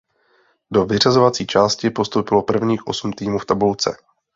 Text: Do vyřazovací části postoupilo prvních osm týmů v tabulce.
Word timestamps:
Do 0.71 0.85
vyřazovací 0.85 1.47
části 1.47 1.89
postoupilo 1.89 2.43
prvních 2.43 2.87
osm 2.87 3.13
týmů 3.13 3.39
v 3.39 3.45
tabulce. 3.45 3.97